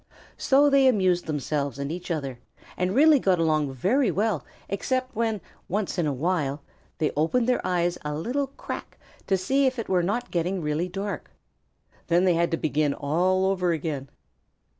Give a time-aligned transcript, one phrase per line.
[0.39, 2.39] So they amused themselves and each other,
[2.75, 6.63] and really got along very well except when, once in a while,
[6.97, 10.87] they opened their eyes a little crack to see if it were not getting really
[10.89, 11.29] dark.
[12.07, 14.09] Then they had to begin all over again.